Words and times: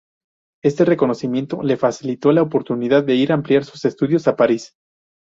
Este 0.63 0.83
reconocimiento 0.83 1.61
le 1.61 1.77
facilitó 1.77 2.31
la 2.31 2.41
oportunidad 2.41 3.03
de 3.03 3.13
ir 3.13 3.31
a 3.31 3.35
ampliar 3.35 3.65
sus 3.65 3.85
estudios 3.85 4.27
a 4.27 4.35
París. 4.35 4.73